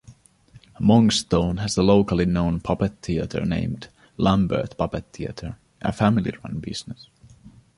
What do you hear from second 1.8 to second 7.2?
locally known puppet theatre named Lambert Puppet Theatre, a family-run business.